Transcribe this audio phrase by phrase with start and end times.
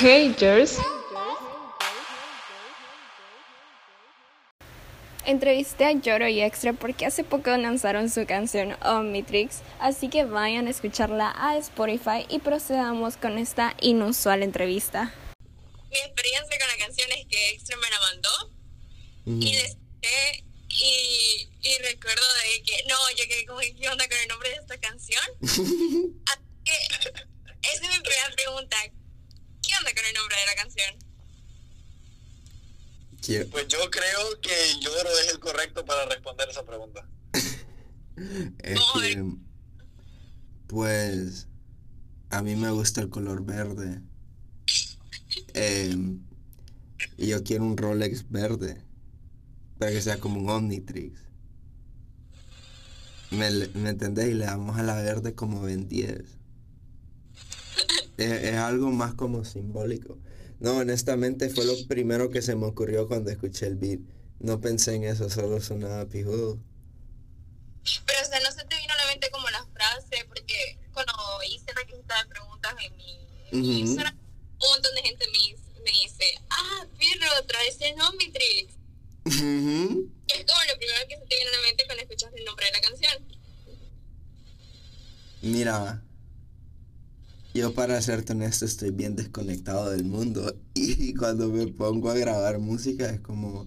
[0.00, 0.78] Haters.
[5.26, 10.68] Entrevisté a Lloro y Extra porque hace poco lanzaron su canción Omnitrix, así que vayan
[10.68, 15.12] a escucharla a Spotify y procedamos con esta inusual entrevista.
[15.90, 18.52] Mi experiencia con la canción es que Extra me la mandó
[19.26, 24.18] y le escuché y, y recuerdo de que no, yo quedé como ¿qué onda con
[24.18, 25.24] el nombre de esta canción?
[25.42, 26.72] así que
[27.68, 28.76] esa es mi primera pregunta.
[29.98, 30.94] ¿Qué onda con el nombre de la canción?
[33.20, 37.08] Quiero- Pues yo creo que Lloro es el correcto para responder esa pregunta.
[38.64, 39.24] Es que,
[40.66, 41.46] pues,
[42.30, 44.00] a mí me gusta el color verde.
[45.54, 46.20] Em,
[47.16, 48.82] y yo quiero un Rolex verde.
[49.78, 51.20] Para que sea como un Omnitrix.
[53.30, 54.30] ¿Me, ¿me entendés?
[54.30, 56.37] Y le damos a la verde como Ben 10.
[58.18, 60.18] Es, es algo más como simbólico.
[60.60, 64.00] No, honestamente fue lo primero que se me ocurrió cuando escuché el beat.
[64.40, 66.58] No pensé en eso, solo sonaba pijudo.
[68.06, 71.12] Pero, o sea, no se te vino a la mente como la frase, porque cuando
[71.48, 73.18] hice la lista de preguntas en mi,
[73.52, 73.78] mi Ujú.
[73.80, 78.74] Instagram, un montón de gente me, me dice, ah, Pirro, traes el Omnitrix.
[79.26, 80.10] Ujú.
[80.26, 82.44] Y es como lo primero que se te viene a la mente cuando escuchas el
[82.44, 83.38] nombre de la canción.
[85.40, 86.02] Mira,
[87.58, 92.60] yo para serte honesto estoy bien desconectado del mundo y cuando me pongo a grabar
[92.60, 93.66] música es como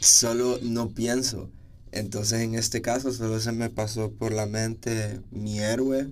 [0.00, 1.50] solo no pienso.
[1.90, 6.08] Entonces en este caso solo se me pasó por la mente mi héroe,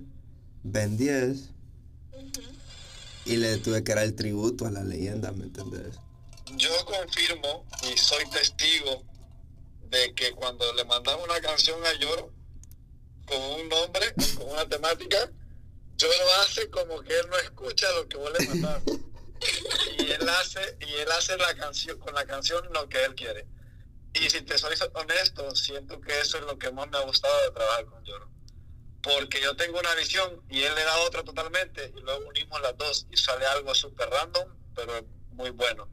[0.63, 1.51] Ben 10,
[3.25, 5.99] y le tuve que dar el tributo a la leyenda, ¿me entendés?
[6.57, 9.03] Yo confirmo y soy testigo
[9.91, 12.31] de que cuando le mandamos una canción a Lloro
[13.27, 15.29] con un nombre, con una temática,
[15.97, 18.83] Lloro hace como que él no escucha lo que vos le mandás.
[19.97, 23.47] y él hace, y él hace la canción, con la canción lo que él quiere.
[24.13, 27.33] Y si te soy honesto, siento que eso es lo que más me ha gustado
[27.43, 28.29] de trabajar con Lloro.
[29.01, 32.77] Porque yo tengo una visión y él le da otra totalmente y luego unimos las
[32.77, 34.93] dos y sale algo súper random, pero
[35.31, 35.87] muy bueno.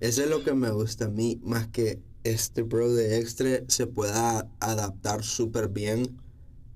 [0.00, 3.86] Eso es lo que me gusta a mí, más que este bro de extra se
[3.86, 6.20] pueda adaptar súper bien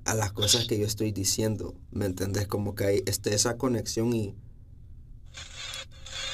[0.05, 2.47] a las cosas que yo estoy diciendo, ¿me entendés?
[2.47, 4.35] Como que hay este, esa conexión y...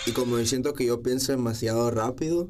[0.07, 2.49] Y como yo siento que yo pienso demasiado rápido,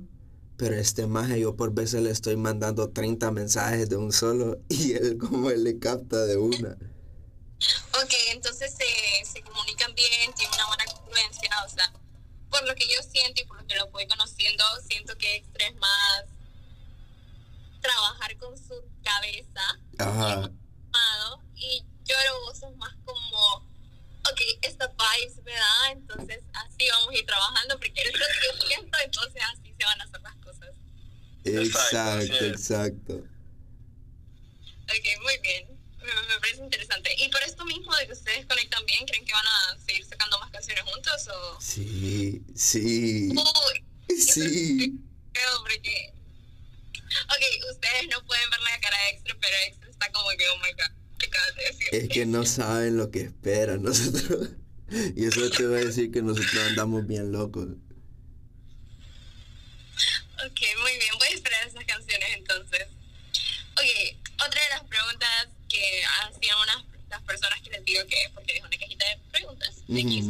[0.57, 4.93] pero este maje yo por veces le estoy mandando 30 mensajes de un solo y
[4.93, 6.77] él como él le capta de una.
[8.03, 11.93] Ok, entonces se, se comunican bien, tienen una buena confluencia, o sea,
[12.51, 15.67] por lo que yo siento y por lo que lo voy conociendo, siento que Extra
[15.67, 16.25] es más
[17.81, 20.51] trabajar con su cabeza Ajá.
[22.11, 23.57] Lloro vos sos más como,
[24.31, 28.47] ok, esta vibes me da, entonces así vamos a ir trabajando, porque es lo que
[28.47, 30.71] yo siento, entonces así se van a hacer las cosas.
[31.45, 33.15] Exacto, Exacto.
[34.91, 35.69] Ok, muy bien.
[35.99, 37.15] Me, me parece interesante.
[37.19, 40.39] Y por esto mismo de que ustedes conectan bien, ¿creen que van a seguir sacando
[40.41, 41.61] más canciones juntos o...?
[41.61, 43.85] Sí, sí, Uy,
[44.19, 44.99] sí.
[45.33, 46.13] creo porque...
[47.29, 50.59] Ok, ustedes no pueden ver la cara de Extra, pero Extra está como que, oh
[50.59, 51.80] my god, ¿qué acabas de decir?
[51.91, 54.51] Es que no saben lo que esperan nosotros.
[55.17, 57.69] Y eso te voy a decir que nosotros andamos bien locos.
[60.45, 62.89] Ok, muy bien, voy a esperar esas canciones entonces.
[63.75, 68.57] Ok, otra de las preguntas que hacían unas las personas que les digo que, porque
[68.57, 70.27] es una cajita de preguntas, X,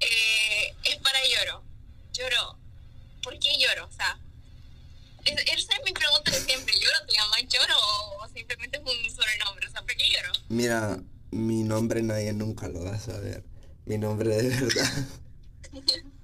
[0.00, 1.64] eh, es para Lloro.
[2.12, 2.58] Lloro,
[3.22, 3.86] ¿por qué Lloro?
[3.86, 4.18] O sea,
[5.24, 7.78] es- esa es mi pregunta de siempre, ¿Lloro te llamas Lloro
[8.20, 9.68] o simplemente es un sobrenombre?
[9.68, 10.32] O sea, ¿por qué Lloro?
[10.56, 11.02] Mira,
[11.32, 13.44] mi nombre nadie nunca lo va a saber.
[13.84, 15.06] Mi nombre de verdad.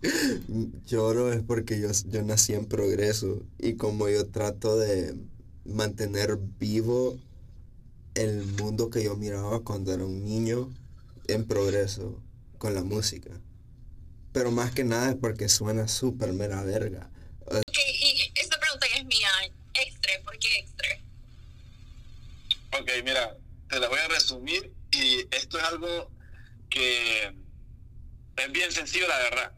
[0.86, 5.14] Lloro es porque yo, yo nací en progreso y como yo trato de
[5.66, 7.20] mantener vivo
[8.14, 10.72] el mundo que yo miraba cuando era un niño
[11.28, 12.18] en progreso
[12.56, 13.38] con la música.
[14.32, 17.10] Pero más que nada es porque suena súper mera verga.
[17.44, 19.28] Ok, y esta pregunta ya es mía,
[19.74, 20.88] Extra, ¿por qué Extra?
[22.80, 23.36] Ok, mira,
[23.72, 26.10] te la voy a resumir y esto es algo
[26.70, 27.34] que
[28.36, 29.52] es bien sencillo, la verdad.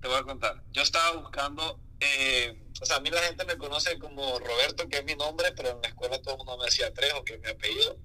[0.00, 0.62] Te voy a contar.
[0.70, 4.98] Yo estaba buscando, eh, o sea, a mí la gente me conoce como Roberto, que
[4.98, 7.40] es mi nombre, pero en la escuela todo el mundo me decía Trejo, que es
[7.40, 7.98] mi apellido.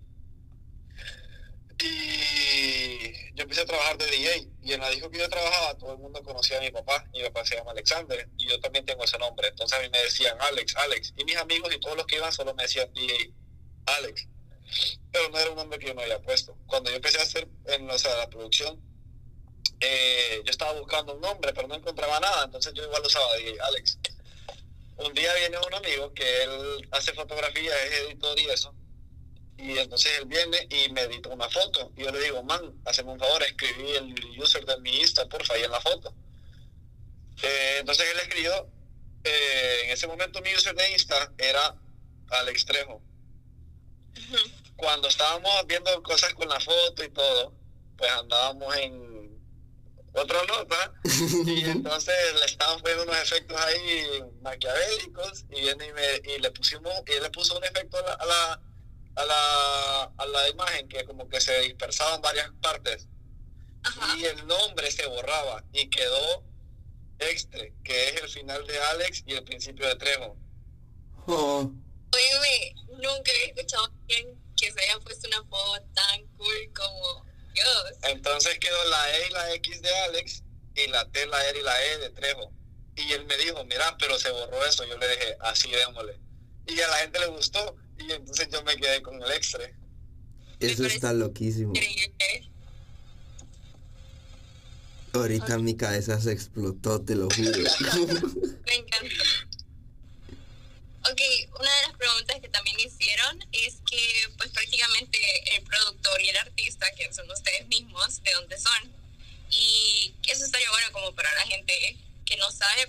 [1.82, 5.94] Y yo empecé a trabajar de DJ y en la disco que yo trabajaba todo
[5.94, 7.06] el mundo conocía a mi papá.
[7.14, 9.48] Mi papá se llama Alexander y yo también tengo ese nombre.
[9.50, 11.14] Entonces a mí me decían Alex, Alex.
[11.16, 13.34] Y mis amigos y todos los que iban solo me decían DJ
[13.86, 14.28] Alex.
[15.12, 16.56] Pero no era un nombre que yo me había puesto.
[16.68, 18.80] Cuando yo empecé a hacer en o sea, la producción,
[19.80, 23.60] eh, yo estaba buscando un nombre, pero no encontraba nada, entonces yo igual usaba DJ
[23.62, 23.98] Alex.
[24.98, 28.76] Un día viene un amigo que él hace fotografía, es editor y eso,
[29.62, 31.92] y entonces él viene y me edita una foto.
[31.98, 35.54] Y yo le digo, man, hazme un favor, escribí el user de mi Insta, porfa,
[35.54, 36.14] ahí en la foto.
[37.42, 38.70] Eh, entonces él escribió,
[39.24, 41.76] eh, en ese momento mi user de Insta era
[42.30, 43.02] Alex Trejo.
[44.76, 47.54] Cuando estábamos viendo cosas con la foto y todo,
[47.98, 49.10] pues andábamos en
[50.14, 50.94] otra nota
[51.46, 56.52] y entonces le estábamos poniendo unos efectos ahí maquiavélicos y viene y, me, y le
[56.52, 58.54] pusimos y él le puso un efecto a la, a la,
[59.16, 63.08] a la, a la imagen que como que se dispersaba en varias partes.
[64.18, 66.44] Y el nombre se borraba y quedó
[67.20, 70.38] extra que es el final de Alex y el principio de Trejo.
[71.28, 71.72] Oh.
[72.12, 77.30] Oye, nunca he escuchado a alguien que se haya puesto una foto tan cool como
[78.04, 80.44] entonces quedó la E y la X de Alex
[80.76, 82.52] y la T, la R y la E de Trejo.
[82.96, 84.86] Y él me dijo, mira, pero se borró eso.
[84.86, 86.20] Yo le dije, así démosle.
[86.68, 89.70] Y a la gente le gustó y entonces yo me quedé con el extra.
[90.60, 91.74] Eso está loquísimo.
[95.14, 97.50] Ahorita mi cabeza se explotó, te lo juro.
[98.66, 99.24] me encanta.
[101.10, 101.22] Ok,
[101.60, 105.20] una de las preguntas que también hicieron es que pues prácticamente
[105.56, 108.92] el productor y el artista, que son ustedes mismos, de dónde son.
[109.52, 112.88] Y eso estaría bueno como para la gente que no sabe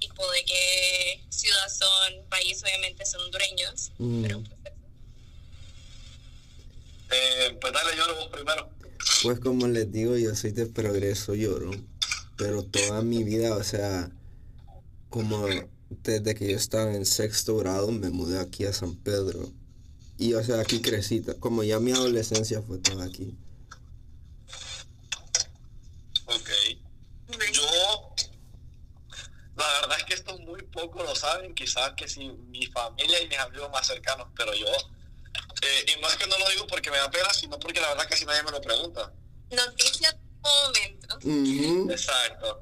[0.00, 3.90] tipo de qué ciudad son, país obviamente son hondureños.
[3.98, 4.22] Mm.
[4.22, 4.72] Pero pues,
[7.10, 8.70] eh, pues dale, lloro vos primero.
[9.22, 11.70] Pues como les digo, yo soy de progreso, lloro.
[12.36, 14.10] Pero toda mi vida, o sea,
[15.10, 15.48] como
[15.90, 19.50] desde que yo estaba en sexto grado me mudé aquí a San Pedro.
[20.18, 23.36] Y o sea, aquí crecí, como ya mi adolescencia fue toda aquí.
[26.26, 26.50] Ok.
[27.52, 28.14] Yo,
[29.56, 33.28] la verdad es que esto muy poco lo saben, quizás que si mi familia y
[33.28, 36.90] mis amigos más cercanos, pero yo, eh, y no es que no lo digo porque
[36.90, 39.12] me da pena, sino porque la verdad casi nadie me lo pregunta.
[39.50, 41.92] Noticia momento.
[41.92, 42.60] Exacto.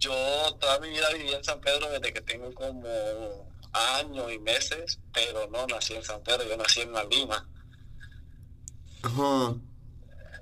[0.00, 0.12] Yo
[0.58, 5.46] toda mi vida viví en San Pedro desde que tengo como años y meses, pero
[5.48, 7.48] no nací en San Pedro, yo nací en la Lima.
[9.02, 9.54] Ajá.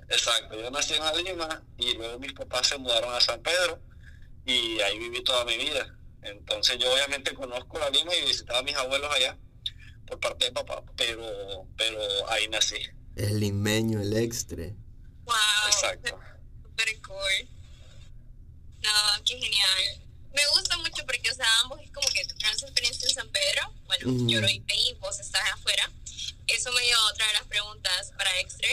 [0.07, 3.79] Exacto, yo nací en la Lima y luego mis papás se mudaron a San Pedro
[4.45, 5.93] y ahí viví toda mi vida.
[6.21, 9.37] Entonces yo obviamente conozco la Lima y visitaba a mis abuelos allá
[10.07, 12.77] por parte de papá, pero, pero ahí nací.
[13.17, 14.63] El limeño, el extra.
[15.25, 15.35] Wow.
[15.67, 16.17] Exacto.
[16.63, 17.58] Super cool.
[18.81, 20.01] No, qué genial.
[20.33, 23.29] Me gusta mucho porque, o sea, ambos es como que tu gran experiencia en San
[23.29, 23.73] Pedro.
[23.85, 25.91] Bueno, yo lo hice y vos estás afuera.
[26.47, 28.69] Eso me dio otra de las preguntas para Extra.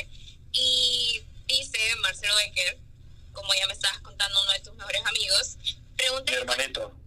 [0.53, 2.79] Y dice Marcelo Becker,
[3.33, 5.57] como ya me estabas contando, uno de tus mejores amigos,
[5.97, 6.33] pregunta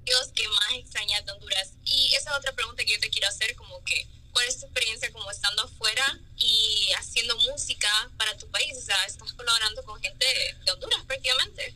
[0.06, 1.74] Dios que más extrañas de Honduras.
[1.86, 5.12] Y esa otra pregunta que yo te quiero hacer, como que, ¿cuál es tu experiencia
[5.12, 8.76] como estando afuera y haciendo música para tu país?
[8.78, 10.26] O sea, estás colaborando con gente
[10.66, 11.76] de Honduras prácticamente.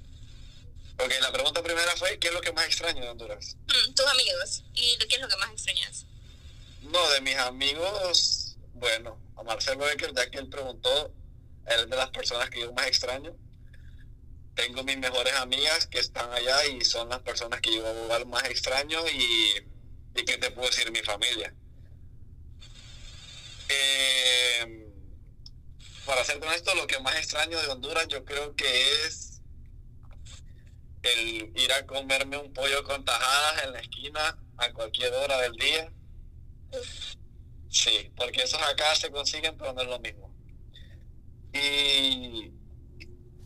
[1.00, 3.56] Ok, la pregunta primera fue, ¿qué es lo que más extraño de Honduras?
[3.68, 4.64] Mm, tus amigos.
[4.74, 6.06] ¿Y qué es lo que más extrañas?
[6.82, 11.14] No, de mis amigos, bueno, a Marcelo Becker, ya que él preguntó,
[11.68, 13.36] él es de las personas que yo más extraño.
[14.56, 19.00] Tengo mis mejores amigas que están allá y son las personas que yo más extraño
[19.08, 19.66] y,
[20.16, 20.92] y ¿qué te puedo decir?
[20.92, 21.56] Mi familia.
[23.70, 24.94] Eh,
[26.06, 29.33] para ser honesto, lo que más extraño de Honduras yo creo que es
[31.04, 35.54] el ir a comerme un pollo con tajadas en la esquina a cualquier hora del
[35.54, 35.92] día.
[37.70, 40.34] Sí, porque esos acá se consiguen, pero no es lo mismo.
[41.54, 42.52] Y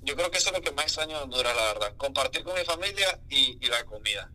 [0.03, 1.97] yo creo que eso es lo que más extraño de Honduras, la verdad.
[1.97, 4.31] Compartir con mi familia y, la comida.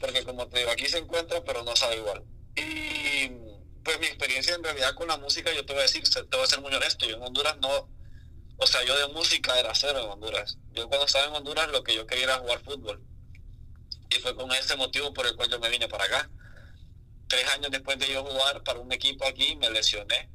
[0.00, 2.24] Porque como te digo, aquí se encuentra, pero no sabe igual.
[2.56, 3.30] Y
[3.84, 6.44] pues mi experiencia en realidad con la música, yo te voy a decir, te voy
[6.44, 7.88] a ser muy honesto, yo en Honduras no,
[8.62, 10.56] o sea, yo de música era cero en Honduras.
[10.72, 13.02] Yo cuando estaba en Honduras lo que yo quería era jugar fútbol.
[14.08, 16.30] Y fue con ese motivo por el cual yo me vine para acá.
[17.26, 20.30] Tres años después de yo jugar para un equipo aquí, me lesioné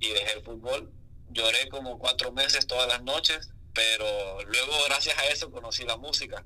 [0.00, 0.92] y dejé el fútbol.
[1.28, 6.44] Lloré como cuatro meses todas las noches, pero luego gracias a eso conocí la música.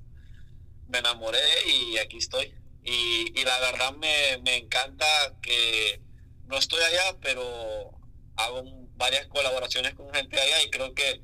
[0.88, 2.54] Me enamoré y aquí estoy.
[2.82, 5.06] Y, la verdad me, me encanta
[5.40, 6.02] que
[6.44, 7.92] no estoy allá, pero
[8.36, 11.22] hago varias colaboraciones con gente allá y creo que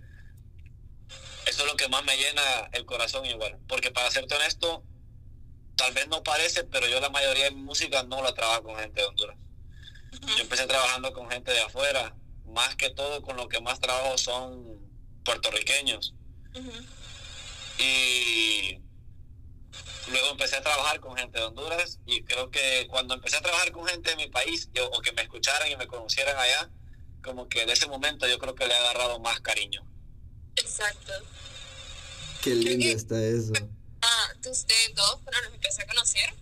[1.47, 3.59] eso es lo que más me llena el corazón igual.
[3.69, 4.85] Porque para serte honesto,
[5.77, 8.77] tal vez no parece, pero yo la mayoría de mi música no la trabajo con
[8.79, 9.37] gente de Honduras.
[10.37, 12.15] Yo empecé trabajando con gente de afuera,
[12.47, 14.79] más que todo con lo que más trabajo son
[15.25, 16.15] puertorriqueños.
[17.79, 18.79] Y
[20.09, 23.73] luego empecé a trabajar con gente de Honduras y creo que cuando empecé a trabajar
[23.73, 26.71] con gente de mi país yo, o que me escucharan y me conocieran allá,
[27.23, 29.85] como que de ese momento yo creo que le he agarrado más cariño.
[30.57, 31.12] Exacto.
[32.43, 33.53] Qué lindo está eso.
[34.03, 36.35] Ah, ustedes dos fueron los que empecé a conocer.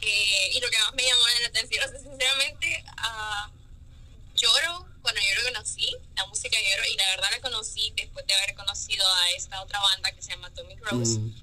[0.00, 3.50] Eh, y lo que más me llamó la atención, o sea, sinceramente, uh,
[4.34, 8.34] lloro cuando yo lo conocí, la música lloro, y la verdad la conocí después de
[8.34, 11.18] haber conocido a esta otra banda que se llama Atomic Rose.
[11.18, 11.34] Mm.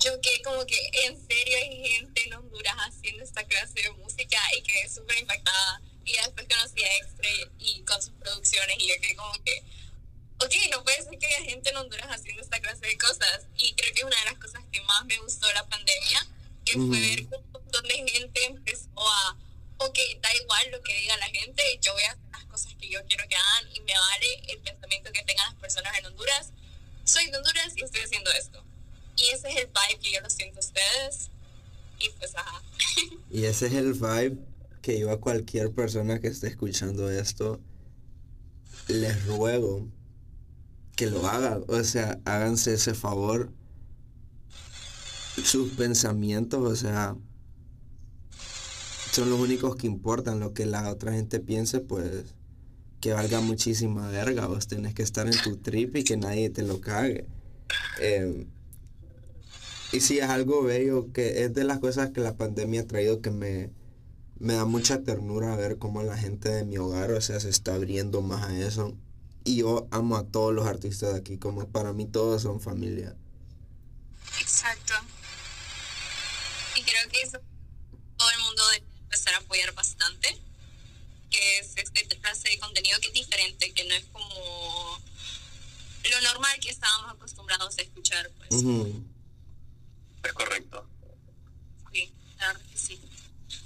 [0.00, 4.38] Yo que como que en serio hay gente en Honduras haciendo esta clase de música
[4.58, 5.80] y quedé súper impactada.
[6.04, 9.62] Y después conocí a Extra y, con sus producciones y yo quedé como que,
[10.38, 13.46] ok, no puede ser que haya gente en Honduras haciendo esta clase de cosas.
[13.56, 16.26] Y creo que es una de las cosas que más me gustó la pandemia,
[16.64, 19.36] que fue ver que un montón de gente empezó a,
[19.78, 22.88] ok, da igual lo que diga la gente, yo voy a hacer las cosas que
[22.88, 26.50] yo quiero que hagan y me vale el pensamiento que tengan las personas en Honduras.
[27.04, 28.64] Soy de Honduras y estoy haciendo esto.
[29.16, 31.30] Y ese es el vibe que yo lo siento a ustedes.
[31.98, 32.62] Y pues, ajá.
[33.30, 34.38] Y ese es el vibe
[34.84, 37.58] que yo a cualquier persona que esté escuchando esto
[38.86, 39.88] les ruego
[40.94, 41.64] que lo hagan.
[41.68, 43.50] O sea, háganse ese favor.
[45.42, 47.16] Sus pensamientos, o sea,
[49.10, 50.38] son los únicos que importan.
[50.38, 52.34] Lo que la otra gente piense, pues,
[53.00, 54.46] que valga muchísima verga.
[54.48, 57.26] Vos tenés que estar en tu trip y que nadie te lo cague.
[58.02, 58.48] Em,
[59.92, 63.22] y sí, es algo bello, que es de las cosas que la pandemia ha traído
[63.22, 63.70] que me,
[64.38, 67.74] me da mucha ternura ver cómo la gente de mi hogar, o sea, se está
[67.74, 68.94] abriendo más a eso.
[69.44, 73.14] Y yo amo a todos los artistas de aquí, como para mí todos son familia.
[74.40, 74.94] Exacto.
[76.76, 77.38] Y creo que eso
[78.16, 80.40] todo el mundo debe empezar a apoyar bastante,
[81.30, 84.98] que es este clase de contenido que es diferente, que no es como
[86.10, 88.30] lo normal que estábamos acostumbrados a escuchar.
[88.38, 88.62] Pues.
[90.22, 90.88] Es correcto.
[91.92, 93.00] Sí, la verdad que sí.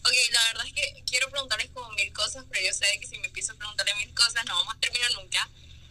[0.09, 3.19] Ok, la verdad es que quiero preguntarles como mil cosas, pero yo sé que si
[3.19, 5.51] me empiezo a preguntarle mil cosas no vamos a terminar nunca.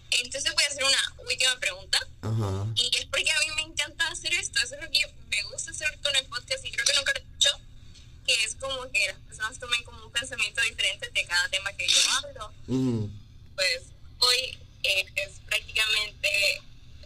[0.10, 2.00] Entonces voy a hacer una última pregunta.
[2.76, 4.60] Y es porque a mí me encanta hacer esto.
[4.60, 7.20] Eso es lo que me gusta hacer con el podcast y creo que nunca lo
[7.20, 7.60] he hecho.
[8.26, 11.88] Que es como que las personas tomen como un pensamiento diferente de cada tema que
[11.88, 12.54] yo hablo
[14.20, 16.62] hoy es prácticamente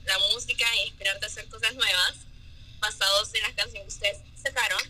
[0.06, 2.16] la música e inspirarte a hacer cosas nuevas
[2.80, 4.82] basados en las canciones que ustedes sacaron.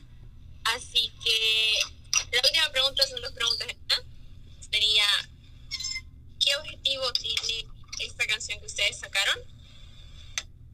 [0.64, 1.80] Así que
[2.32, 3.68] la última pregunta son dos preguntas.
[4.72, 5.06] Sería,
[6.40, 7.68] ¿qué objetivo tiene
[8.00, 9.40] esta canción que ustedes sacaron?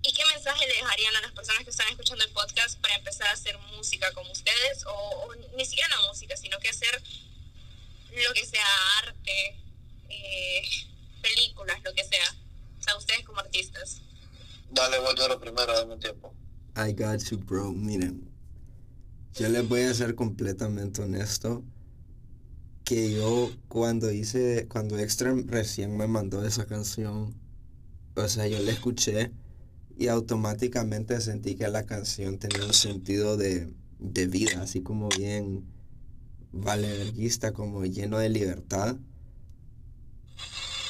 [0.04, 3.28] ¿Y qué mensaje le dejarían a las personas que están escuchando el podcast para empezar
[3.28, 4.86] a hacer música como ustedes?
[4.86, 7.02] O, ni siquiera la música, sino que hacer
[8.12, 8.66] lo que sea
[9.00, 9.56] arte,
[10.10, 10.70] eh,
[11.22, 12.36] películas, lo que sea.
[12.80, 14.02] O sea, ustedes como artistas.
[14.72, 16.34] Dale, voy a lo primero, dame un tiempo.
[16.76, 17.72] I got you, bro.
[17.72, 18.30] Miren,
[19.34, 21.64] yo les voy a ser completamente honesto.
[22.84, 27.36] Que yo cuando hice, cuando Extreme recién me mandó esa canción,
[28.16, 29.32] o sea, yo la escuché
[29.98, 35.66] y automáticamente sentí que la canción tenía un sentido de, de vida, así como bien
[36.52, 38.98] valerguista, como lleno de libertad.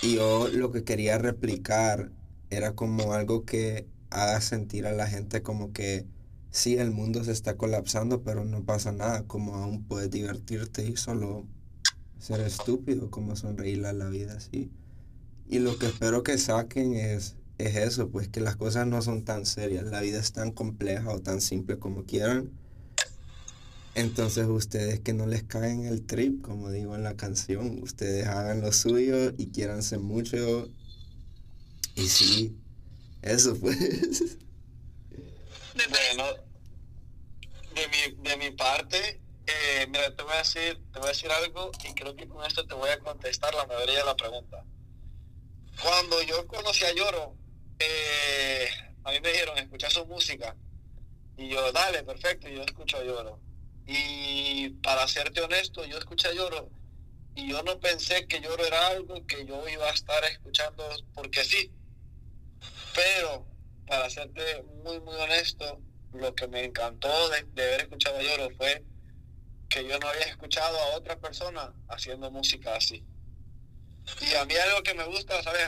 [0.01, 2.11] Y yo lo que quería replicar
[2.49, 6.05] era como algo que haga sentir a la gente como que
[6.51, 10.97] sí, el mundo se está colapsando, pero no pasa nada, como aún puedes divertirte y
[10.97, 11.45] solo
[12.19, 14.71] ser estúpido, como sonreír a la vida así.
[15.47, 19.23] Y lo que espero que saquen es, es eso, pues que las cosas no son
[19.23, 22.49] tan serias, la vida es tan compleja o tan simple como quieran.
[23.95, 28.61] Entonces ustedes que no les caen el trip, como digo en la canción, ustedes hagan
[28.61, 30.69] lo suyo y quieranse mucho.
[31.97, 32.55] Y sí,
[33.23, 34.37] eso pues.
[35.89, 36.25] Bueno,
[37.73, 41.31] de mi, de mi parte, eh, mira, te voy a decir, te voy a decir
[41.31, 44.63] algo y creo que con esto te voy a contestar la mayoría de la pregunta.
[45.81, 47.35] Cuando yo conocí a Lloro,
[47.79, 48.67] eh,
[49.03, 50.55] a mí me dijeron escuchar su música
[51.35, 53.39] y yo, dale, perfecto, yo escucho a Lloro.
[53.87, 56.69] Y para serte honesto, yo escuché a Lloro
[57.35, 60.83] y yo no pensé que Lloro era algo que yo iba a estar escuchando
[61.15, 61.71] porque sí.
[62.97, 63.45] Pero,
[63.85, 65.79] para serte muy, muy honesto,
[66.13, 68.83] lo que me encantó de, haber escuchado a Lloro fue
[69.69, 73.03] que yo no había escuchado a otra persona haciendo música así.
[74.21, 75.61] Y a mí algo que me gusta, ¿sabes?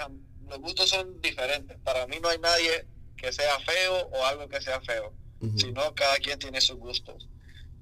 [0.47, 1.77] Los gustos son diferentes.
[1.83, 5.13] Para mí no hay nadie que sea feo o algo que sea feo,
[5.55, 7.29] sino cada quien tiene sus gustos.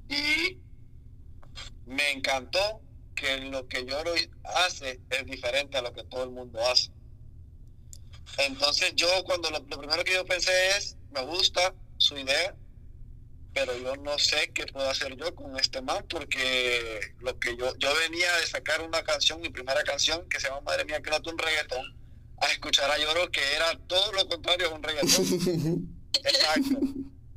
[0.09, 0.57] Y
[1.85, 2.81] me encantó
[3.15, 4.13] que lo que Lloro
[4.43, 6.91] hace es diferente a lo que todo el mundo hace.
[8.37, 12.55] Entonces yo cuando lo, primero que yo pensé es, me gusta su idea,
[13.53, 17.75] pero yo no sé qué puedo hacer yo con este man porque lo que yo
[17.77, 21.09] yo venía de sacar una canción, mi primera canción que se llama Madre mía que
[21.09, 21.97] no un reggaetón,
[22.39, 25.99] a escuchar a Lloro que era todo lo contrario a un reggaetón.
[26.23, 26.79] Exacto.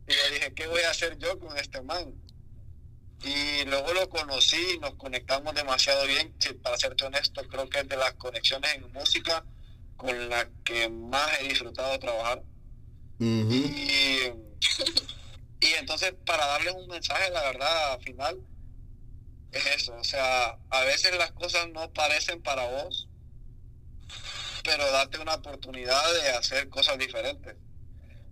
[0.06, 2.12] Y le dije, ¿qué voy a hacer yo con este man?
[3.22, 6.34] Y luego lo conocí, nos conectamos demasiado bien.
[6.62, 9.44] para serte honesto, creo que es de las conexiones en música
[10.00, 12.42] con la que más he disfrutado de trabajar.
[13.18, 14.32] y,
[15.60, 18.40] y entonces, para darles un mensaje, la verdad, final,
[19.52, 19.94] es eso.
[19.94, 23.08] O sea, a veces las cosas no parecen para vos,
[24.64, 27.56] pero date una oportunidad de hacer cosas diferentes.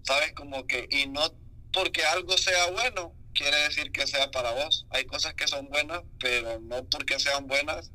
[0.04, 0.32] ¿Sabes?
[0.32, 1.34] Como que, y no
[1.70, 4.86] porque algo sea bueno, quiere decir que sea para vos.
[4.88, 7.90] Hay cosas que son buenas, pero no porque sean buenas,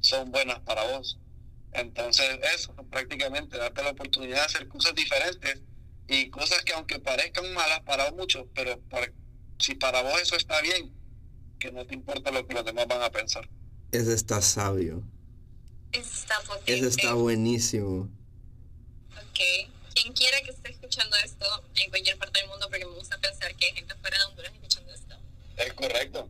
[0.00, 1.20] son buenas para vos.
[1.72, 5.60] Entonces, eso, prácticamente, darte la oportunidad de hacer cosas diferentes
[6.08, 8.80] y cosas que aunque parezcan malas para muchos, pero
[9.58, 10.92] si para vos eso está bien,
[11.58, 13.48] que no te importa lo que los demás van a pensar.
[13.92, 15.02] Ese está sabio.
[15.92, 16.74] Ese está potente.
[16.74, 18.08] Ese está buenísimo.
[19.12, 19.70] Ok.
[19.94, 21.46] Quien quiera que esté escuchando esto
[21.76, 24.52] en cualquier parte del mundo, porque me gusta pensar que hay gente fuera de Honduras
[24.52, 25.16] escuchando esto.
[25.56, 26.28] Es correcto.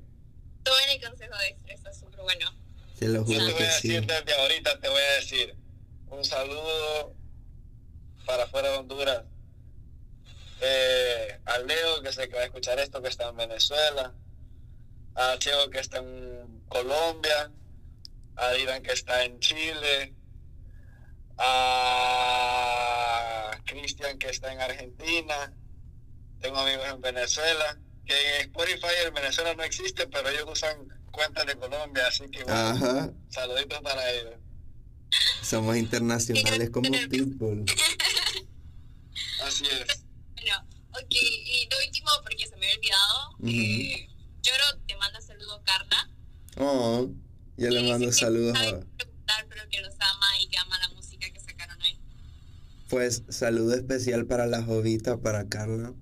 [0.62, 2.54] Tomen el consejo de extra, está súper bueno.
[2.98, 3.88] Se lo juro Yo te voy que a sí.
[3.88, 5.54] decir desde ahorita, te voy a decir.
[6.08, 7.14] Un saludo
[8.24, 9.24] para fuera de Honduras.
[10.60, 14.14] Eh, a Leo que sé que va a escuchar esto que está en Venezuela,
[15.14, 17.52] a Cheo que está en Colombia,
[18.36, 20.14] a Irán que está en Chile,
[22.66, 25.52] a Cristian que está en Argentina,
[26.40, 31.46] tengo amigos en Venezuela, que en Spotify en Venezuela no existe, pero ellos usan cuentas
[31.46, 33.10] de Colombia, así que bueno, Ajá.
[33.30, 34.34] saluditos para ellos.
[35.42, 37.64] Somos internacionales como people.
[39.44, 40.04] Así es.
[40.34, 43.48] Bueno, ok, y lo último, porque se me había olvidado, Ujú.
[43.50, 44.08] eh,
[44.42, 46.10] Lloro te manda saludo Carla.
[46.58, 47.08] Oh,
[47.56, 48.80] yo le mando saludos a...
[49.48, 51.98] pero que los ama y que ama la música que sacaron hoy.
[52.88, 55.94] Pues saludo especial para la jovita, para Carla.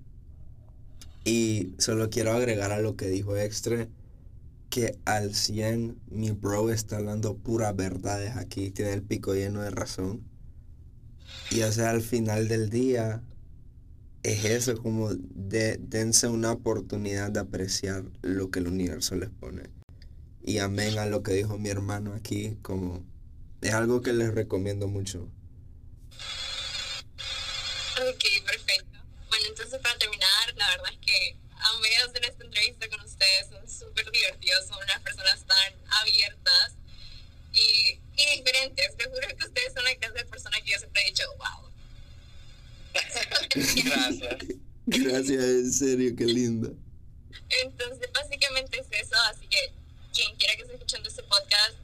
[1.23, 3.89] Y solo quiero agregar a lo que dijo Extre,
[4.75, 9.69] que al 100 mi bro está hablando puras verdades aquí, tiene el pico lleno de
[9.69, 10.21] razón.
[11.49, 13.23] Y o sea, al final del día,
[14.23, 19.69] es eso, como de, dense una oportunidad de apreciar lo que el universo les pone.
[20.43, 23.01] Y amén a lo que dijo mi hermano aquí, como
[23.61, 25.29] es algo que les recomiendo mucho.
[27.95, 28.99] Ok, perfecto.
[29.29, 33.69] Bueno, entonces para terminar, la verdad es que amé hacer esta entrevista con ustedes, son
[33.69, 36.73] súper divertidos, son unas personas tan abiertas
[37.53, 38.97] y, y diferentes.
[38.97, 41.71] Te juro que ustedes son la clase de persona que yo siempre he dicho, wow.
[43.83, 44.59] Gracias.
[44.87, 46.69] Gracias, en serio, qué linda.
[47.63, 49.71] Entonces, básicamente es eso, así que
[50.13, 51.75] quien quiera que esté escuchando este podcast,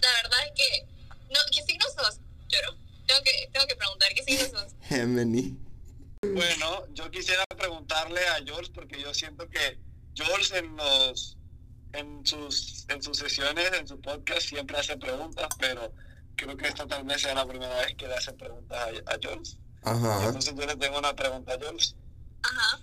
[0.00, 0.86] la verdad es que,
[1.32, 2.18] no, ¿qué signo sos?
[2.48, 2.76] Lloro.
[3.06, 4.72] Tengo que, tengo que preguntar, ¿qué signo sos?
[4.88, 5.56] Gemini.
[6.22, 9.80] Bueno, yo quisiera preguntarle a George porque yo siento que
[10.14, 11.36] George en los
[11.94, 15.92] en sus en sus sesiones, en su podcast siempre hace preguntas, pero
[16.36, 19.18] creo que esta tal vez sea la primera vez que le hace preguntas a, a
[19.20, 19.56] George.
[19.82, 20.26] Ajá.
[20.26, 21.94] Entonces yo le tengo una pregunta a George.
[22.42, 22.80] Ajá.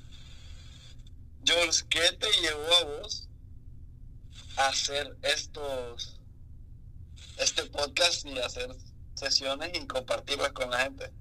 [1.46, 3.30] George, ¿qué te llevó a vos
[4.58, 6.20] a hacer estos
[7.38, 8.76] este podcast y hacer
[9.16, 11.14] sesiones y compartirlas con la gente?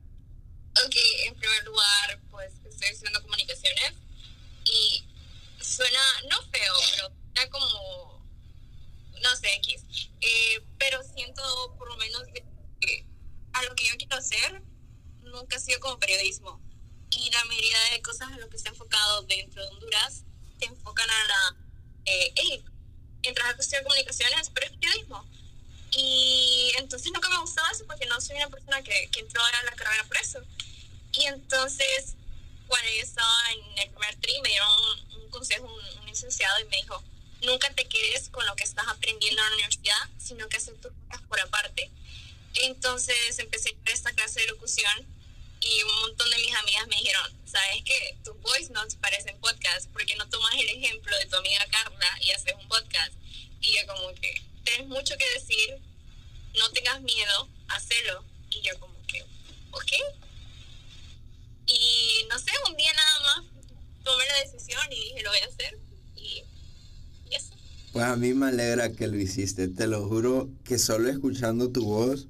[0.86, 3.94] Ok, en primer lugar, pues estoy estudiando comunicaciones
[4.64, 5.04] y
[5.60, 8.24] suena, no feo, pero suena como,
[9.22, 9.82] no sé, X.
[10.20, 11.42] Eh, pero siento
[11.78, 12.22] por lo menos
[12.80, 13.04] que
[13.52, 14.62] a lo que yo quiero hacer
[15.22, 16.60] nunca ha sido como periodismo.
[17.10, 20.24] Y la mayoría de cosas a lo que se ha enfocado dentro de Honduras
[20.58, 21.56] te enfocan a la,
[22.04, 22.64] eh, hey,
[23.22, 25.28] entras a estudiar comunicaciones, pero es periodismo.
[25.92, 29.62] Y entonces nunca me gustaba eso porque no soy una persona que, que entró a
[29.64, 30.40] la carrera por eso.
[31.12, 32.14] Y entonces,
[32.66, 36.60] cuando yo estaba en el primer tri, me dieron un, un consejo, un, un licenciado,
[36.60, 37.02] y me dijo,
[37.42, 40.92] nunca te quedes con lo que estás aprendiendo en la universidad, sino que haces tus
[41.08, 41.90] cosas por aparte.
[42.54, 45.06] Entonces empecé a esta clase de locución
[45.60, 49.88] y un montón de mis amigas me dijeron, sabes que tus voice notes parecen podcast,
[49.92, 53.12] porque no tomas el ejemplo de tu amiga Carla y haces un podcast.
[53.60, 55.80] Y yo como que, tienes mucho que decir,
[56.58, 58.24] no tengas miedo, hacelo.
[58.50, 59.22] Y yo como que,
[59.70, 59.92] ok.
[61.66, 63.46] Y no sé, un día nada más
[64.04, 65.78] tomé la decisión y dije, lo voy a hacer.
[66.16, 66.42] Y,
[67.30, 67.54] y eso.
[67.92, 69.68] Pues a mí me alegra que lo hiciste.
[69.68, 72.26] Te lo juro que solo escuchando tu voz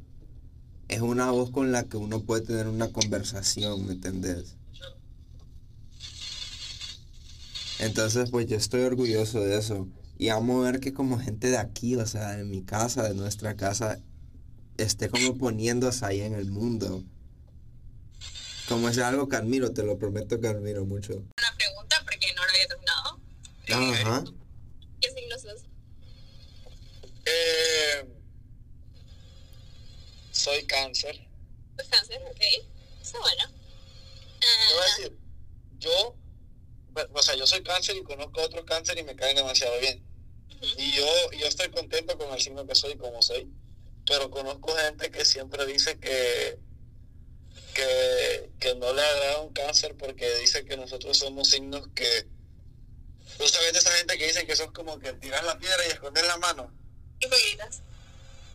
[0.89, 4.55] es una voz con la que uno puede tener una conversación, ¿me entendés?
[7.79, 9.87] Entonces, pues yo estoy orgulloso de eso.
[10.19, 13.57] Y amo ver que como gente de aquí, o sea, de mi casa, de nuestra
[13.57, 14.01] casa,
[14.77, 17.05] esté como poniéndose ahí en el mundo.
[18.69, 21.15] Como es algo que admiro, te lo prometo que admiro mucho.
[21.15, 23.21] Una pregunta porque no lo había terminado.
[24.05, 24.25] Ajá.
[25.01, 25.63] ¿Qué signo sos?
[27.25, 28.09] Eh,
[30.33, 31.27] soy cáncer.
[31.77, 32.41] Pues cáncer, ok.
[33.01, 33.45] Está bueno.
[34.41, 35.19] Te voy a Ah, decir,
[35.79, 36.17] yo,
[37.13, 40.05] o sea, yo soy cáncer y conozco a otros cáncer y me caen demasiado bien.
[40.77, 43.49] Y yo, yo estoy contento con el signo que soy y como soy.
[44.07, 46.59] Pero conozco gente que siempre dice que,
[47.75, 52.27] que, que no le agrada un cáncer porque dice que nosotros somos signos que...
[53.37, 55.91] ¿Tú sabes de esa gente que dicen que son como que tirar la piedra y
[55.91, 56.73] esconder la mano?
[57.21, 57.83] hipócritas.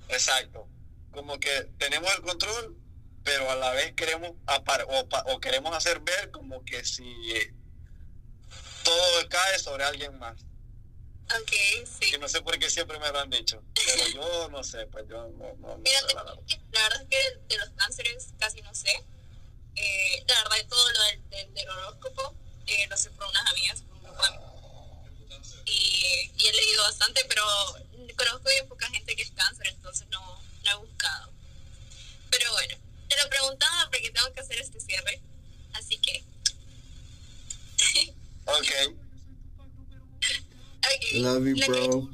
[0.09, 0.67] Exacto.
[1.11, 2.75] Como que tenemos el control,
[3.23, 7.03] pero a la vez queremos apar- o, pa- o queremos hacer ver como que si
[8.83, 10.39] todo cae sobre alguien más.
[11.25, 11.51] Ok,
[11.99, 12.11] sí.
[12.11, 13.61] Que no sé por qué siempre me lo han dicho.
[13.73, 16.39] Pero yo no sé, pues yo no, no, no Mira, sé la verdad.
[16.71, 18.91] la verdad es que de los cánceres casi no sé.
[19.75, 22.35] Eh, la verdad, todo lo del, del, del horóscopo
[22.67, 24.23] eh, lo sé por unas amigas, por un grupo
[25.65, 27.43] y, y he leído bastante, pero
[28.15, 31.31] conozco bien poca gente que es cáncer, entonces no, no he buscado.
[32.29, 32.75] Pero bueno,
[33.09, 35.21] te lo preguntaba porque tengo que hacer este cierre,
[35.73, 36.23] así que...
[38.45, 38.93] Ok.
[41.21, 42.09] Love you, bro.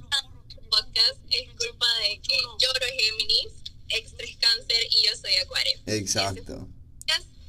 [5.87, 6.67] Exacto.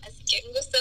[0.02, 0.78] Así que un gusto.